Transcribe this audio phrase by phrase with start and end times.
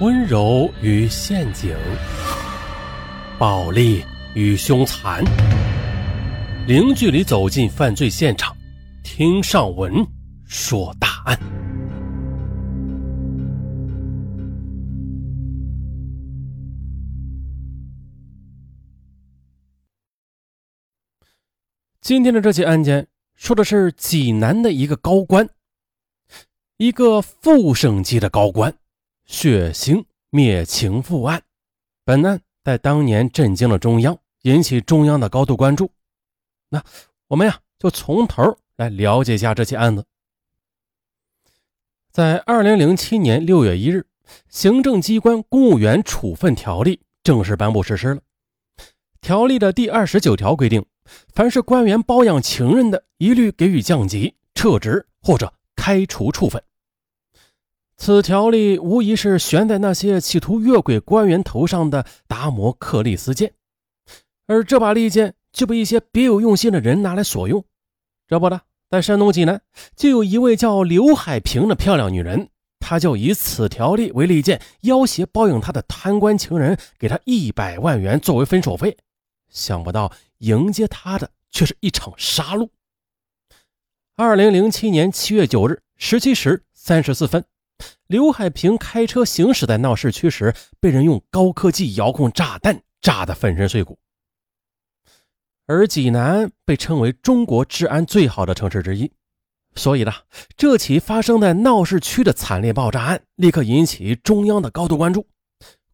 [0.00, 1.72] 温柔与陷阱，
[3.38, 5.22] 暴力与凶残，
[6.66, 8.56] 零距离走进犯罪现场，
[9.04, 10.04] 听上文
[10.46, 11.38] 说大案。
[22.00, 23.06] 今天的这起案件
[23.36, 25.48] 说的是济南的一个高官，
[26.78, 28.74] 一个副省级的高官。
[29.26, 31.42] 血腥灭情妇案，
[32.04, 35.90] 本案在当年震惊了中央，引起中央的高度关注。
[36.68, 36.82] 那
[37.28, 40.04] 我们呀，就从头来了解一下这起案子。
[42.10, 44.06] 在二零零七年六月一日，
[44.48, 48.20] 行政机关公务员处分条例正式颁布实施了。
[49.20, 50.84] 条例的第二十九条规定，
[51.32, 56.62] 凡是官员包养情人的，一律给予降级、撤职或者开除处分。
[57.96, 63.54] 此条例无疑是悬在那些企图越轨官员头上的达摩克利斯剑，
[64.46, 67.64] 而这把利剑就被一些别有用心的人拿来所用。
[68.26, 69.62] 这不的，在山东济南
[69.94, 72.48] 就有一位叫刘海平的漂亮女人，
[72.80, 78.96] 她就以此条例为利剑，要挟包养她的贪官情人，给她一百万元作为分手费。
[79.48, 82.68] 想不到迎接她的却是一场杀戮。
[84.16, 87.44] 二零零七年七月九日十七时三十四分。
[88.06, 93.98] 刘海平开车行驶在闹市区时，被人用高科技遥控炸弹炸得粉身碎骨。
[95.66, 99.10] 而济南被称为中国治安最好的城市之一，
[99.74, 100.12] 所以呢，
[100.54, 105.26] 这起发生在闹市区的惨烈爆炸案立刻引起中央的高度关注。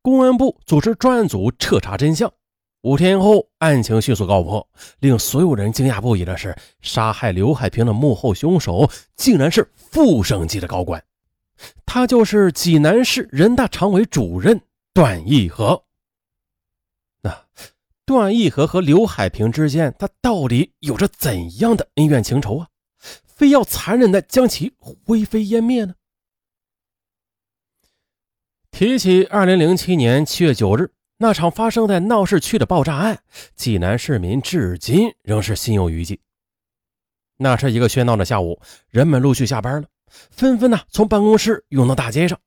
[0.00, 2.32] 公安部组织专案组彻查真相。
[2.82, 4.66] 五天后，案情迅速告破。
[5.00, 11.02] 令所有人惊讶不已的是，杀害刘海平的幕后凶手竟然是副省级的高官。
[11.86, 14.60] 他就是济南市人大常委主任
[14.92, 15.84] 段义和。
[17.22, 17.46] 那
[18.04, 22.68] 段义和和刘海平之间，他到底有着怎样的恩怨情仇啊？
[23.24, 25.94] 非要残忍的将其灰飞烟灭呢？
[28.70, 33.22] 提起二零零七年七月九日那场发生在闹市区的爆炸案，
[33.56, 36.20] 济南市民至今仍是心有余悸。
[37.38, 39.88] 那是一个喧闹的下午，人们陆续下班了。
[40.30, 42.38] 纷纷呢从办公室涌到大街上。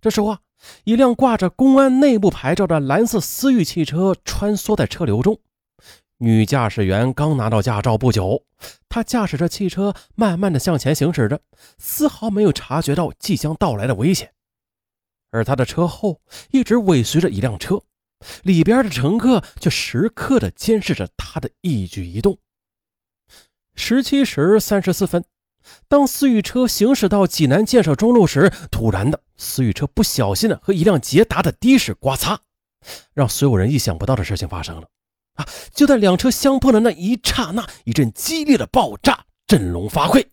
[0.00, 0.40] 这时候啊，
[0.84, 5.40] 一辆挂着公安内部牌照的蓝色思域汽车穿梭在车流中。
[6.18, 8.44] 女驾驶员刚拿到驾照不久，
[8.88, 11.40] 她驾驶着汽车慢慢的向前行驶着，
[11.78, 14.32] 丝毫没有察觉到即将到来的危险。
[15.30, 17.82] 而她的车后一直尾随着一辆车，
[18.42, 22.38] 里边的乘客却时刻的监视着她的一举一动。
[23.74, 25.24] 十七时三十四分。
[25.88, 32.40] 当思域车行驶到济南建设中路时，突然的，思域车不小心的和一辆捷达的的士刮擦，
[33.14, 34.88] 让所有人意想不到的事情发生了。
[35.34, 35.46] 啊！
[35.74, 40.26] 就在两车相碰的那一刹那，一阵激烈的爆炸振聋发聩，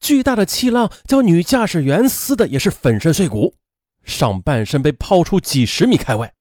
[0.00, 3.56] 巨大的气浪将女驾驶员撕的也是粉身碎骨，
[4.02, 6.32] 上半身被抛出几十米开外，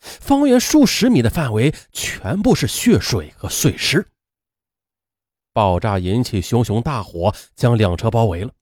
[0.00, 4.06] 方圆数十米的范围全部是血水和碎尸。
[5.56, 8.52] 爆炸引起熊熊大火，将两车包围了。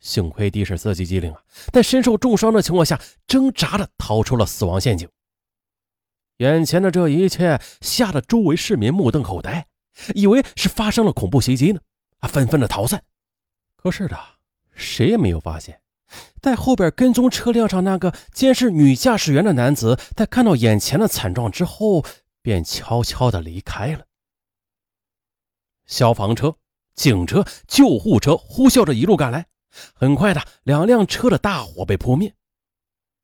[0.00, 5.06] 幸亏的士司机机灵啊，在身受重伤的情况下，挣扎着逃出了死亡陷阱。
[6.38, 9.66] 眼前的这一切吓得周围市民目瞪口呆，
[10.14, 11.80] 以为是发生了恐怖袭击呢，
[12.20, 13.02] 啊，纷纷的逃散。
[13.76, 14.18] 可是的，
[14.74, 15.82] 谁也没有发现，
[16.40, 22.02] 在后边跟踪车辆上那个监视女驾驶员的男子，在看到眼前的惨状之后，
[22.40, 24.06] 便悄悄的离开了。
[25.86, 26.56] 消防车、
[26.94, 29.46] 警车、救护车呼啸着一路赶来，
[29.94, 32.34] 很快的，两辆车的大火被扑灭，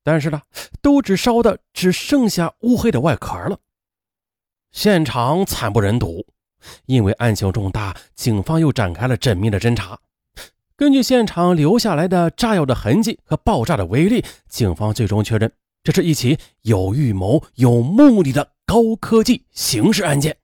[0.03, 0.41] 但是呢，
[0.81, 3.59] 都只烧的只剩下乌黑的外壳了。
[4.71, 6.25] 现场惨不忍睹，
[6.85, 9.99] 因为案情重大，警方又展开了缜密的侦查。
[10.75, 15.51] 根据现场留下来的炸药的痕迹和爆炸的威力，警方最终确认，
[15.83, 20.37] 这是一起有预谋、有目的的高科技刑事案件。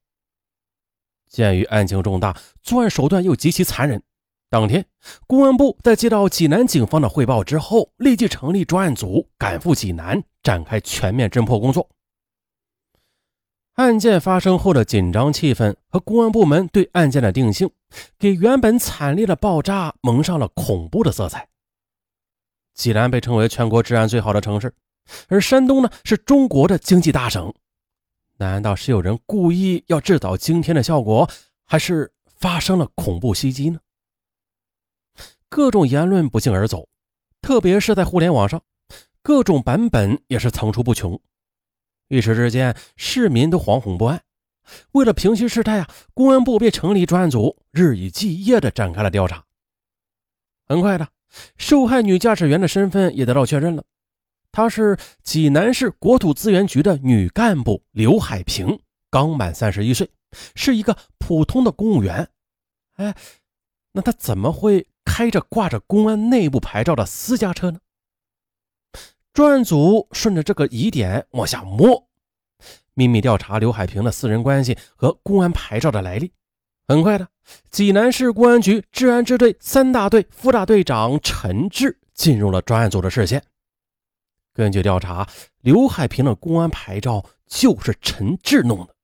[1.27, 4.01] 鉴于案情重大，作案手段又极其残忍，
[4.49, 4.85] 当天
[5.25, 11.89] 公安部在接到济南警方的汇报之后，立即成立专案组，赶赴济南展开全面侦破工作。
[13.73, 17.69] 案件发生后的紧张气氛和公安部门对案件的定性，
[18.17, 21.47] 给原本惨烈的爆炸蒙上了恐怖的色彩。
[22.73, 24.73] 济南被称为全国治安最好的城市，
[25.27, 27.53] 而山东呢是中国的经济大省。
[28.37, 31.29] 难道是有人故意要制造惊天的效果，
[31.65, 33.79] 还是发生了恐怖袭击呢？
[35.49, 36.87] 各种言论不胫而走，
[37.41, 38.61] 特别是在互联网上，
[39.21, 41.19] 各种版本也是层出不穷。
[42.09, 44.21] 一时之间，市民都惶恐不安。
[44.91, 49.45] 为了平息事态啊，公安部便成立专案组，日以继夜地展开了调查。
[50.67, 51.07] 很快的，
[51.57, 53.83] 受害女驾驶员的身份也得到确认了，
[54.51, 58.79] 她是济南市国土资源局的女干部刘海平，
[59.09, 60.09] 刚满三十一岁，
[60.55, 62.29] 是一个普通的公务员。
[62.95, 63.15] 哎，
[63.91, 67.79] 那她怎么会开着挂着公安内部牌照的私家车呢？
[69.31, 72.07] 专案组顺着这个疑点往下摸，
[72.95, 76.31] 秘密调查刘海平的私人关系和公安牌照的来历。
[76.87, 77.27] 很快的，
[77.69, 83.43] 济南市公安局治安支队三大队副大队长陈志进入了专案组的视线。
[84.57, 85.29] 根据调查，
[85.61, 88.95] 刘海平的公安牌照就是陈志弄的，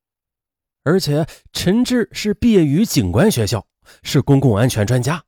[0.82, 3.64] 而且陈志是毕业于警官学校，
[4.02, 5.22] 是公共安全专家，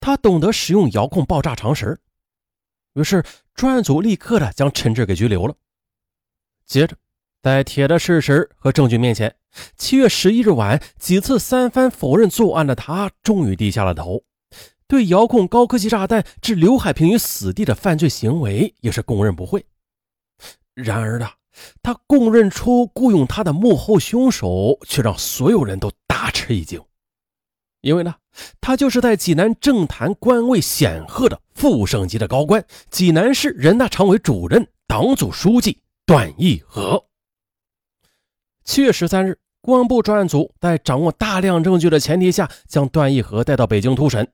[0.00, 2.00] 他懂得使用遥控爆炸常识。
[2.94, 3.24] 于是，
[3.54, 5.54] 专案组立刻的将陈志给拘留了。
[6.66, 6.96] 接着。
[7.40, 9.36] 在铁的事实和证据面前，
[9.76, 14.24] 七月十一日晚，几次三番否认作案的他，终于低下了头。
[14.86, 19.64] 对遥控高科技炸弹置刘海平于死地的犯罪行为，也是供认不讳。
[20.74, 21.28] 然而呢，
[21.82, 26.82] 他供认出雇佣他的幕后凶手，却让所有人都大吃一惊。
[27.80, 28.14] 因为呢，
[28.60, 37.04] 他就是在济南政坛官位显赫的副省级的高官，济南市人大常委主任、党组书记段义和。
[38.64, 44.26] 七月十三日，公安部专案组在掌握大量证据的前提下，将段义和带到北京突审。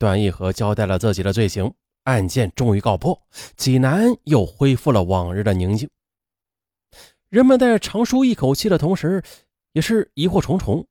[0.00, 1.74] 段义和交代了自己的罪行，
[2.04, 3.20] 案件终于告破，
[3.54, 5.90] 济南又恢复了往日的宁静。
[7.28, 9.22] 人们在长舒一口气的同时，
[9.72, 10.88] 也是疑惑重重。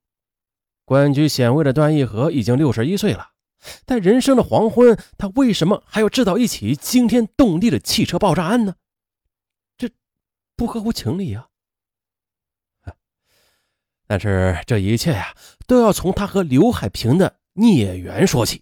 [0.85, 3.31] 官居显位的段义和已经六十一岁了，
[3.87, 8.75] 在人生的黄昏，他为什么还要制造一起惊天动地的汽车爆炸案呢？
[9.75, 9.89] 这
[10.55, 11.47] 不合乎情理啊！
[14.05, 15.35] 但是这一切呀，
[15.65, 18.61] 都要从他和刘海平的孽缘说起。